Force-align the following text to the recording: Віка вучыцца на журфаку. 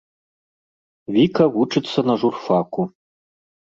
Віка 1.19 1.43
вучыцца 1.57 1.99
на 2.11 2.19
журфаку. 2.25 2.81